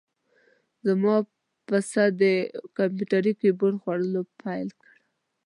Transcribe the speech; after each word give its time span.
زما 0.87 1.15
پسه 1.67 2.03
د 2.21 2.23
کمپیوتر 2.77 3.23
کیبورډ 3.39 3.75
خوړل 3.81 4.15
پیل 4.41 4.67
کړل. 4.79 5.01